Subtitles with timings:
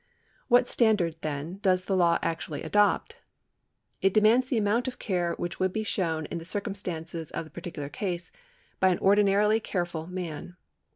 [0.47, 3.17] What standard, then, does the law actually adopt?
[4.01, 7.51] It demands the amount of care which would be shown in the circumstances of the
[7.51, 8.31] particular case
[8.79, 10.55] by an ordinarily careful man.